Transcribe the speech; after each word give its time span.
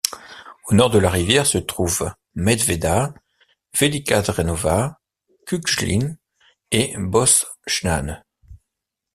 Au 0.67 0.73
nord 0.73 0.89
de 0.89 0.97
la 0.97 1.11
rivière 1.11 1.45
se 1.45 1.59
trouvent 1.59 2.11
Medveđa, 2.33 3.13
Velika 3.79 4.23
Drenova, 4.23 4.99
Kukljin 5.47 6.17
et 6.71 6.95
Bošnjane. 6.97 8.23